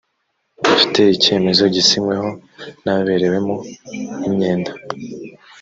[0.73, 2.27] afite icyemezo gisinyweho
[2.83, 3.55] n‘ababerewemo
[4.27, 4.71] imyenda